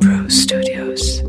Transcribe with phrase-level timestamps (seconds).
[0.00, 1.22] Pro Studios.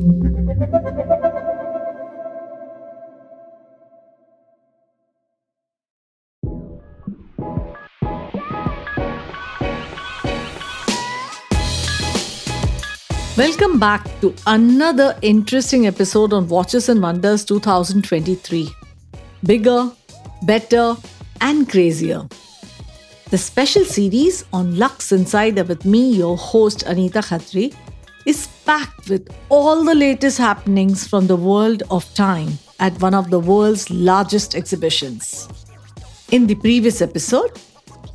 [13.36, 18.70] Welcome back to another interesting episode on Watches and Wonders 2023.
[19.46, 19.92] Bigger,
[20.44, 20.96] better,
[21.42, 22.28] and crazier.
[23.32, 27.76] The special series on Luxe Insider with me, your host Anita Khatri,
[28.30, 33.32] is packed with all the latest happenings from the world of time at one of
[33.32, 35.48] the world's largest exhibitions.
[36.32, 37.60] In the previous episode,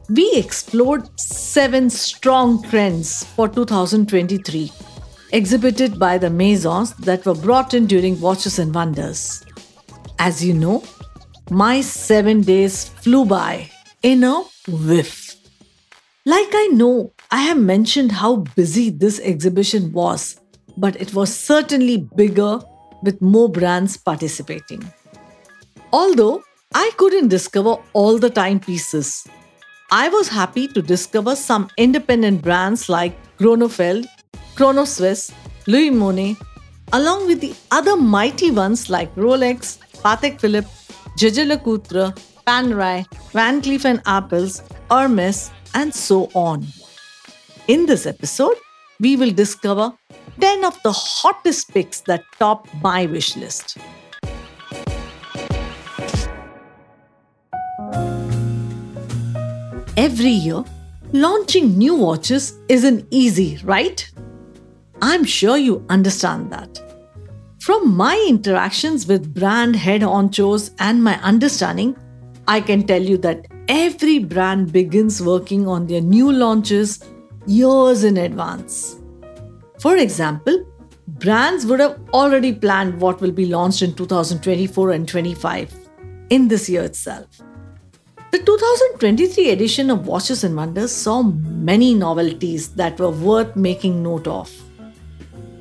[0.09, 4.71] we explored seven strong trends for 2023
[5.33, 9.45] exhibited by the Maisons that were brought in during Watches and Wonders.
[10.21, 10.85] As you know,
[11.51, 13.69] my seven days flew by
[14.03, 15.24] in a whiff.
[16.27, 20.41] Like I know, I have mentioned how busy this exhibition was,
[20.79, 22.61] but it was certainly bigger
[23.03, 24.83] with more brands participating.
[25.93, 26.43] Although
[26.75, 29.27] I couldn't discover all the timepieces,
[29.93, 34.07] I was happy to discover some independent brands like Grönefeld
[34.55, 35.31] Chrono Swiss,
[35.67, 36.39] Louis Moinet,
[36.95, 40.69] along with the other mighty ones like Rolex, Patek Philippe,
[41.19, 42.17] Jaeger LeCoultre,
[42.47, 46.67] Panerai, Van Cleef Arpels, Hermes, and so on.
[47.69, 48.57] In this episode,
[49.01, 49.93] we will discover
[50.41, 53.77] 10 of the hottest picks that top my wish list.
[59.97, 60.65] Every year,
[61.13, 64.11] launching new watches isn't easy, right?
[65.01, 66.81] I'm sure you understand that.
[67.61, 71.97] From my interactions with brand head honchos and my understanding,
[72.47, 77.03] I can tell you that every brand begins working on their new launches
[77.47, 78.97] years in advance.
[79.81, 80.67] For example,
[81.09, 85.75] brands would have already planned what will be launched in 2024 and 25
[86.31, 87.27] in this year itself.
[88.31, 94.27] The 2023 edition of Watches and Wonders saw many novelties that were worth making note
[94.27, 94.53] of.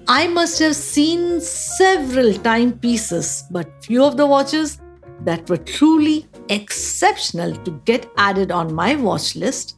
[0.07, 4.81] I must have seen several timepieces, but few of the watches
[5.21, 9.77] that were truly exceptional to get added on my watch list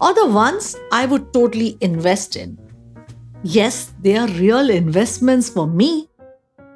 [0.00, 2.58] are the ones I would totally invest in.
[3.42, 6.08] Yes, they are real investments for me.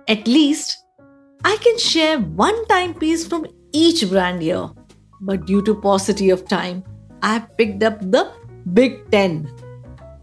[0.09, 0.85] At least
[1.45, 4.71] I can share one timepiece from each brand here.
[5.21, 6.85] But due to paucity of time,
[7.23, 8.33] I picked up the
[8.73, 9.51] Big 10.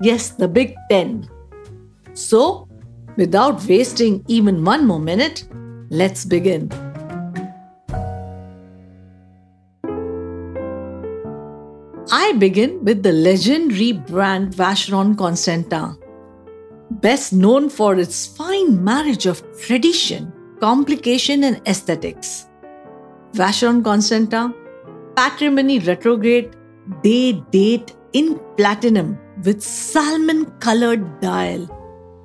[0.01, 1.29] Yes, the Big 10.
[2.13, 2.67] So,
[3.17, 5.43] Without wasting even one more minute,
[5.89, 6.69] let's begin.
[12.09, 15.97] I begin with the legendary brand Vacheron Constantin,
[16.89, 20.31] best known for its fine marriage of tradition,
[20.61, 22.47] complication, and aesthetics.
[23.33, 24.53] Vacheron Constantin,
[25.17, 26.55] patrimony retrograde,
[27.03, 31.67] day date in platinum with salmon colored dial,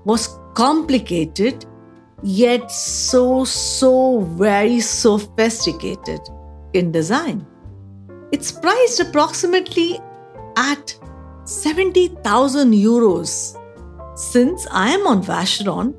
[0.05, 1.67] was complicated
[2.23, 6.21] yet so, so very sophisticated
[6.73, 7.45] in design.
[8.33, 10.01] It's priced approximately
[10.57, 10.99] at
[11.45, 13.59] 70,000 euros.
[14.17, 15.95] Since I am on Vacheron,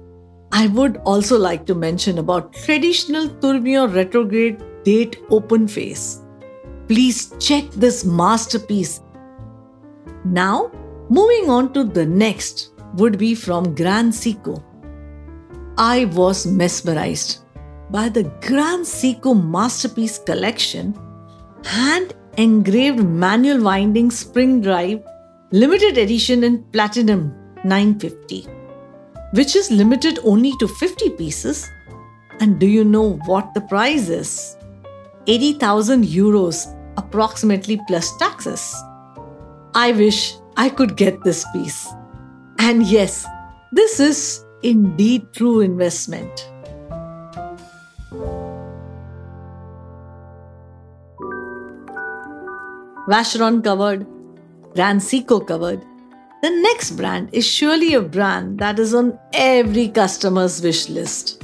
[0.52, 6.22] I would also like to mention about traditional Tourbillon retrograde date open face.
[6.88, 9.02] Please check this masterpiece.
[10.26, 10.72] Now,
[11.10, 14.64] moving on to the next would be from Grand Seiko.
[15.78, 17.40] I was mesmerized
[17.90, 20.94] by the Grand Seiko Masterpiece Collection
[21.64, 25.02] hand engraved manual winding spring drive
[25.52, 27.34] limited edition in platinum
[27.64, 28.48] 950
[29.34, 31.70] which is limited only to 50 pieces.
[32.40, 34.58] And do you know what the price is?
[35.28, 36.68] 80000 euros
[36.98, 38.74] approximately plus taxes.
[39.74, 41.88] I wish i could get this piece.
[42.60, 43.26] And yes,
[43.72, 46.53] this is indeed true investment.
[53.08, 54.08] Vacheron covered,
[54.74, 55.82] Grand Seiko covered.
[56.42, 61.44] The next brand is surely a brand that is on every customer's wish list.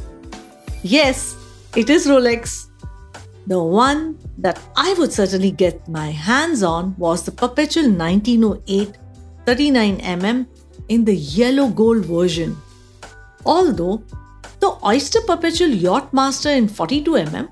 [0.84, 1.36] Yes,
[1.76, 2.68] it is Rolex.
[3.48, 8.98] The one that I would certainly get my hands on was the Perpetual 1908
[9.46, 10.48] 39mm
[10.88, 12.56] in the yellow gold version.
[13.46, 14.04] Although
[14.60, 17.50] the Oyster Perpetual Yachtmaster in 42mm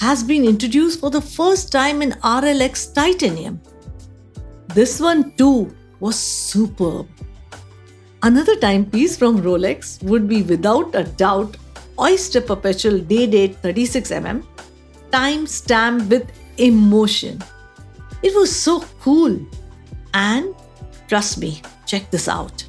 [0.00, 3.60] has been introduced for the first time in RLX titanium.
[4.68, 7.08] This one too was superb.
[8.22, 11.56] Another timepiece from Rolex would be without a doubt
[11.98, 14.44] Oyster Perpetual Day Date 36mm,
[15.10, 17.42] time stamped with emotion.
[18.22, 19.38] It was so cool.
[20.14, 20.54] And
[21.08, 22.64] trust me, check this out.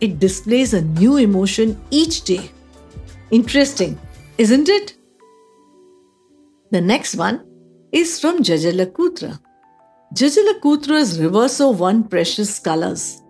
[0.00, 2.50] It displays a new emotion each day.
[3.30, 3.98] Interesting,
[4.38, 4.97] isn't it?
[6.70, 7.46] The next one
[7.92, 9.38] is from Jaeger-LeCoultre.
[10.14, 13.22] Jaeger-LeCoultre's Reverso 1 Precious Colors.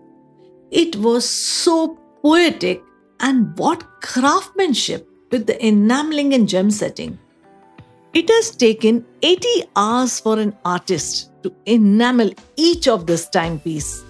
[0.72, 2.82] It was so poetic
[3.20, 7.16] and what craftsmanship with the enameling and gem setting.
[8.12, 14.02] It has taken 80 hours for an artist to enamel each of this timepiece,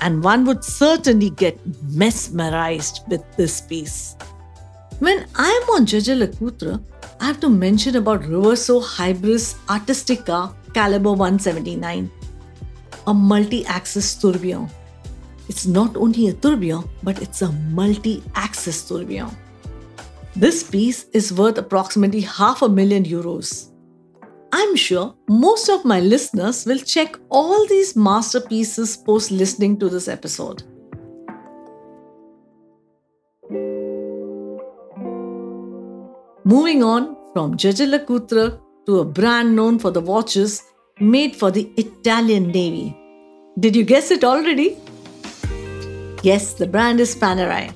[0.00, 1.58] and one would certainly get
[1.90, 4.14] mesmerized with this piece.
[4.98, 6.82] When I am on Jaeger-LeCoultre,
[7.20, 12.10] I have to mention about Reverso Hybris Artistica Caliber 179,
[13.06, 14.70] a multi-axis tourbillon.
[15.50, 19.36] It's not only a tourbillon, but it's a multi-axis tourbillon.
[20.34, 23.72] This piece is worth approximately half a million euros.
[24.50, 30.08] I'm sure most of my listeners will check all these masterpieces post listening to this
[30.08, 30.62] episode.
[36.50, 40.62] Moving on from Jaeger-LeCoultre to a brand known for the watches
[41.00, 42.96] made for the Italian Navy.
[43.58, 44.78] Did you guess it already?
[46.22, 47.74] Yes, the brand is Panerai.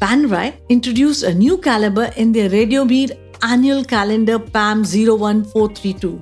[0.00, 6.20] Panerai introduced a new caliber in their Radiomir annual calendar PAM 01432.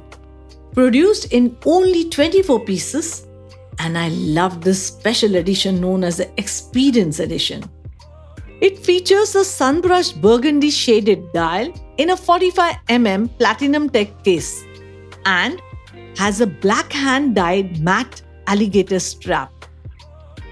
[0.75, 3.27] Produced in only 24 pieces,
[3.79, 7.65] and I love this special edition known as the Experience Edition.
[8.61, 14.65] It features a sunbrushed burgundy shaded dial in a 45mm platinum tech case
[15.25, 15.63] and
[16.19, 19.51] has a black hand dyed matte alligator strap.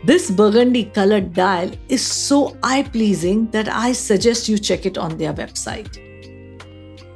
[0.04, 5.18] This burgundy colored dial is so eye pleasing that I suggest you check it on
[5.18, 5.98] their website.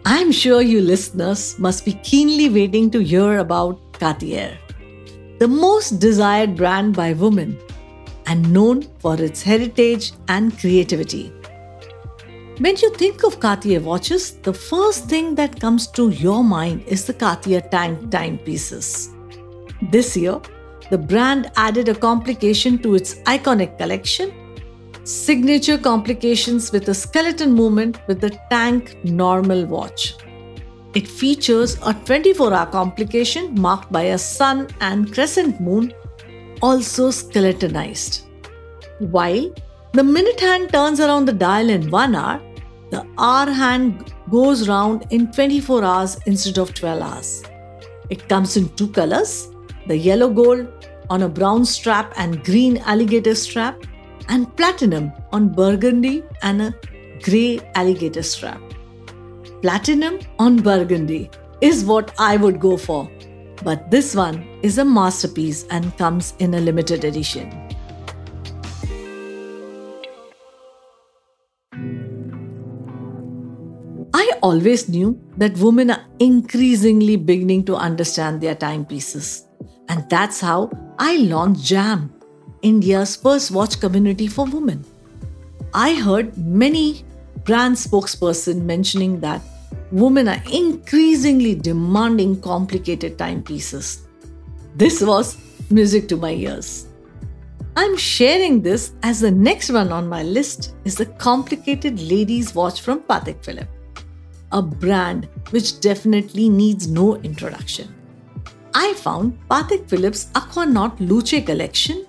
[0.05, 4.59] I'm sure you listeners must be keenly waiting to hear about Cartier,
[5.39, 7.57] the most desired brand by women
[8.27, 11.33] and known for its heritage and creativity.
[12.59, 17.07] When you think of Cartier watches, the first thing that comes to your mind is
[17.07, 19.11] the Cartier tank timepieces.
[19.91, 20.41] This year,
[20.91, 24.33] the brand added a complication to its iconic collection
[25.05, 30.15] signature complications with a skeleton movement with the tank normal watch.
[30.95, 35.93] It features a 24 hour complication marked by a sun and crescent moon,
[36.63, 38.27] also skeletonized.
[38.99, 39.53] While
[39.93, 42.41] the minute hand turns around the dial in 1 hour,
[42.91, 47.43] the hour hand goes round in 24 hours instead of 12 hours.
[48.11, 49.49] It comes in two colors
[49.87, 50.69] the yellow gold
[51.11, 53.83] on a brown strap and green alligator strap,
[54.29, 56.75] and platinum on burgundy and a
[57.23, 58.61] grey alligator strap.
[59.61, 61.31] Platinum on burgundy
[61.61, 63.11] is what I would go for,
[63.65, 67.51] but this one is a masterpiece and comes in a limited edition.
[74.15, 79.47] I always knew that women are increasingly beginning to understand their timepieces.
[79.89, 82.13] And that's how I launched JAM,
[82.63, 84.85] India's first watch community for women.
[85.75, 87.05] I heard many
[87.45, 89.41] brand spokesperson mentioning that
[89.93, 94.07] women are increasingly demanding complicated timepieces.
[94.75, 95.37] This was
[95.71, 96.89] music to my ears.
[97.77, 102.81] I'm sharing this as the next one on my list is the complicated ladies watch
[102.81, 103.71] from Patek Philippe,
[104.51, 107.95] a brand which definitely needs no introduction.
[108.75, 112.07] I found Patek Philippe's Aquanaut Luce collection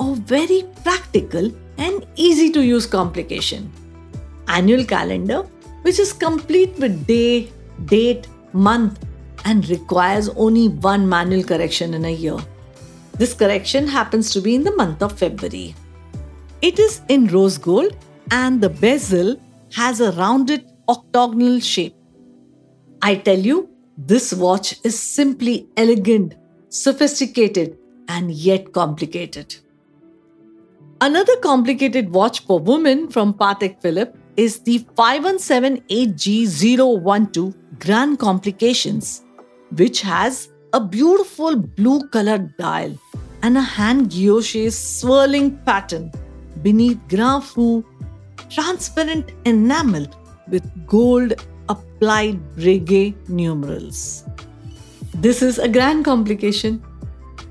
[0.00, 3.72] a very practical and easy to use complication.
[4.48, 5.46] Annual calendar,
[5.84, 7.50] which is complete with day,
[7.84, 9.04] date, month,
[9.44, 12.38] and requires only one manual correction in a year.
[13.18, 15.74] This correction happens to be in the month of February.
[16.62, 17.94] It is in rose gold
[18.30, 19.36] and the bezel
[19.74, 21.94] has a rounded octagonal shape.
[23.02, 26.34] I tell you, this watch is simply elegant,
[26.70, 27.76] sophisticated,
[28.08, 29.54] and yet complicated.
[31.02, 39.22] Another complicated watch for women from Patek Philippe is the 5178G012 Grand Complications,
[39.76, 42.98] which has a beautiful blue colored dial
[43.42, 46.10] and a hand guilloche swirling pattern
[46.62, 47.84] beneath Grand Feu
[48.50, 50.06] transparent enamel
[50.48, 51.34] with gold
[51.68, 54.24] applied Breguet numerals.
[55.14, 56.82] This is a grand complication.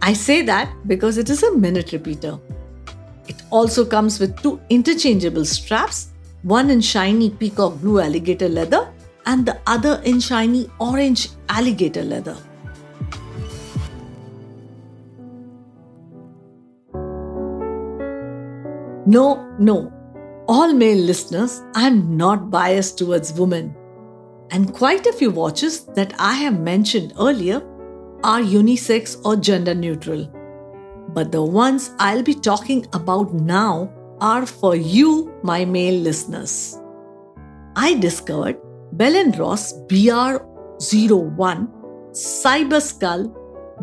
[0.02, 2.40] I say that because it is a minute repeater.
[3.28, 6.13] It also comes with two interchangeable straps,
[6.44, 8.92] one in shiny peacock blue alligator leather
[9.26, 12.38] and the other in shiny orange alligator leather.
[19.06, 19.92] No, no,
[20.48, 23.76] all male listeners, I'm not biased towards women.
[24.52, 27.62] And quite a few watches that I have mentioned earlier
[28.24, 30.30] are unisex or gender neutral.
[31.10, 36.80] But the ones I'll be talking about now are for you, my male listeners.
[37.76, 38.58] I discovered
[38.94, 41.68] Bell & Ross BR01
[42.12, 43.40] Cyber Skull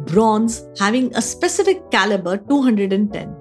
[0.07, 3.37] bronze having a specific caliber 210.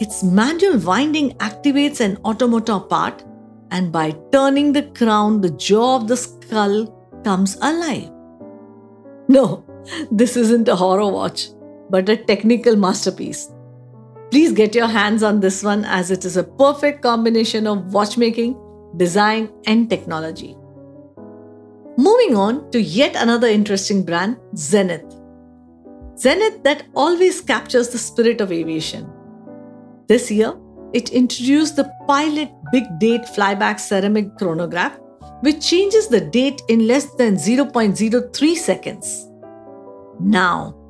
[0.00, 3.22] Its manual winding activates an automata part,
[3.70, 6.88] and by turning the crown, the jaw of the skull
[7.24, 8.10] comes alive.
[9.28, 9.64] No,
[10.10, 11.48] this isn't a horror watch,
[11.88, 13.48] but a technical masterpiece.
[14.32, 18.56] Please get your hands on this one as it is a perfect combination of watchmaking,
[18.96, 20.56] design, and technology.
[21.98, 25.04] Moving on to yet another interesting brand, Zenith.
[26.16, 29.06] Zenith that always captures the spirit of aviation.
[30.08, 30.54] This year,
[30.94, 34.98] it introduced the Pilot Big Date Flyback Ceramic Chronograph,
[35.42, 39.28] which changes the date in less than 0.03 seconds.
[40.18, 40.81] Now,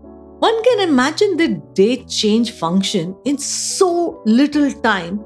[0.42, 5.20] one can imagine the date change function in so little time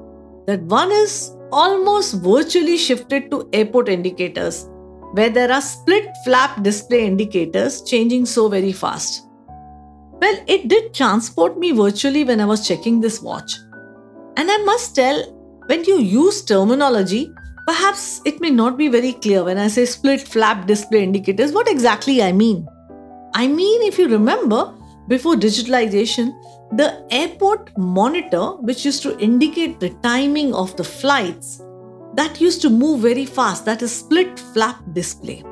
[0.46, 4.68] that one is almost virtually shifted to airport indicators,
[5.14, 9.26] where there are split flap display indicators changing so very fast.
[10.20, 13.56] Well, it did transport me virtually when I was checking this watch.
[14.36, 15.24] And I must tell,
[15.64, 17.30] when you use terminology,
[17.66, 21.70] perhaps it may not be very clear when I say split flap display indicators, what
[21.70, 22.66] exactly I mean.
[23.34, 24.74] I mean, if you remember,
[25.08, 26.34] before digitalization,
[26.72, 31.62] the airport monitor, which used to indicate the timing of the flights,
[32.14, 33.64] that used to move very fast.
[33.64, 35.44] That is split flap display.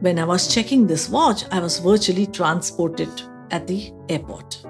[0.00, 3.08] When I was checking this watch, I was virtually transported
[3.50, 4.62] at the airport.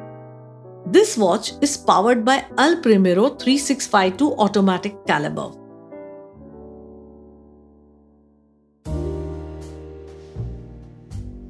[0.87, 5.51] This watch is powered by El Primero 3652 automatic caliber.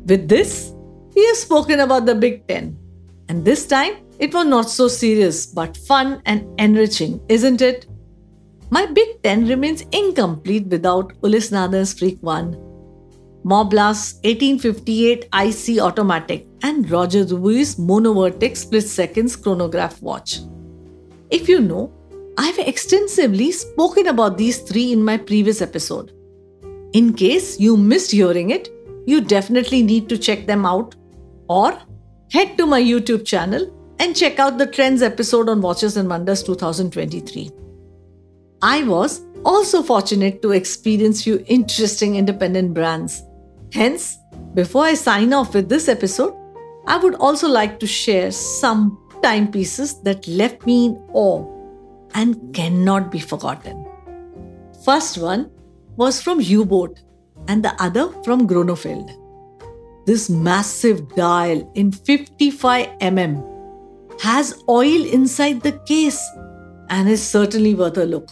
[0.06, 0.72] With this,
[1.16, 2.76] we have spoken about the Big Ten.
[3.30, 7.86] And this time, it was not so serious but fun and enriching, isn't it?
[8.70, 12.52] My Big Ten remains incomplete without Nardin's Freak 1,
[13.44, 20.40] Montblanc's 1858 IC Automatic, and Roger Dubuis Monovortex Split Seconds Chronograph Watch.
[21.30, 21.92] If you know,
[22.36, 26.12] I've extensively spoken about these three in my previous episode.
[26.92, 28.68] In case you missed hearing it,
[29.06, 30.94] you definitely need to check them out
[31.48, 31.78] or
[32.32, 36.42] head to my YouTube channel and check out the Trends episode on Watches and Wonders
[36.42, 37.50] 2023.
[38.62, 43.22] I was also fortunate to experience few interesting independent brands.
[43.72, 44.18] Hence,
[44.54, 46.34] before I sign off with this episode,
[46.86, 51.44] I would also like to share some timepieces that left me in awe
[52.14, 53.86] and cannot be forgotten.
[54.84, 55.50] First one
[55.96, 57.00] was from U-Boat
[57.48, 59.10] and the other from Grönefeld.
[60.06, 66.20] This massive dial in 55 mm has oil inside the case
[66.90, 68.30] and is certainly worth a look.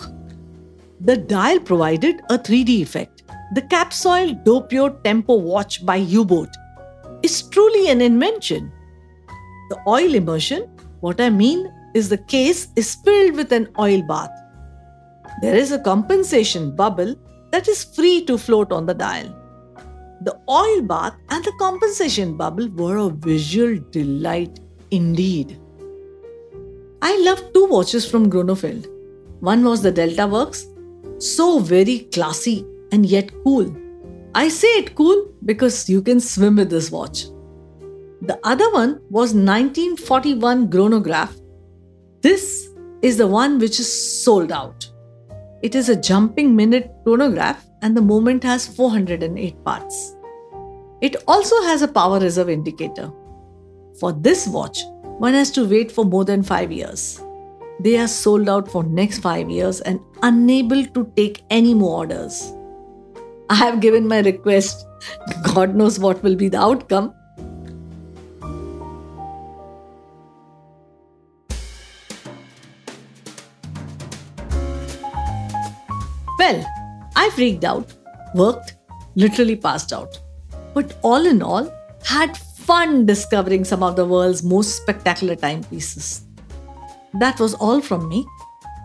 [1.00, 3.25] The dial provided a 3D effect.
[3.54, 6.50] The Capsule Doppio Tempo watch by U-Boat
[7.25, 8.71] is truly an invention.
[9.71, 14.31] The oil immersion, what I mean is the case is filled with an oil bath.
[15.43, 17.16] There is a compensation bubble
[17.50, 19.43] that is free to float on the dial.
[20.25, 24.59] The oil bath and the compensation bubble were a visual delight
[24.90, 25.61] indeed.
[27.02, 28.87] I love two watches from Grönefeld.
[29.40, 30.66] One was the Delta Works,
[31.19, 33.71] so very classy and yet cool.
[34.35, 37.25] I say it cool because you can swim with this watch.
[38.23, 41.37] The other one was 1941 chronograph.
[42.23, 42.71] This
[43.02, 44.90] is the one which is sold out.
[45.61, 50.13] It is a jumping minute chronograph and the moment has 408 parts.
[51.00, 53.12] It also has a power reserve indicator.
[54.00, 54.82] For this watch,
[55.18, 57.20] one has to wait for more than 5 years.
[57.80, 62.52] They are sold out for next 5 years and unable to take any more orders.
[63.50, 64.86] I have given my request.
[65.54, 67.12] God knows what will be the outcome.
[76.38, 76.64] Well,
[77.16, 77.92] I freaked out,
[78.34, 78.76] worked,
[79.14, 80.18] literally passed out.
[80.75, 81.73] But all in all,
[82.04, 86.23] had fun discovering some of the world's most spectacular timepieces.
[87.14, 88.26] that was all from me.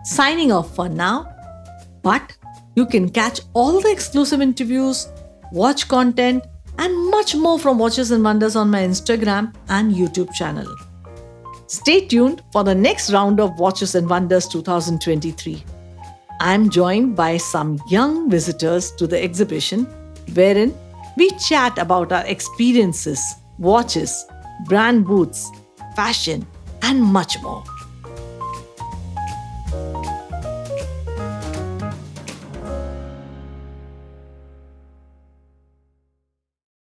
[0.04, 1.26] Signing off for now.
[2.02, 2.36] But
[2.76, 5.08] you can catch all the exclusive interviews,
[5.52, 6.44] watch content,
[6.78, 10.74] and much more from Watches and Wonders on my Instagram and YouTube channel.
[11.66, 15.64] Stay tuned for the next round of Watches and Wonders 2023.
[16.40, 19.84] I'm joined by some young visitors to the exhibition,
[20.34, 20.74] wherein
[21.20, 23.20] we chat about our experiences,
[23.58, 24.24] watches,
[24.64, 25.50] brand boots,
[25.94, 26.46] fashion,
[26.80, 27.62] and much more.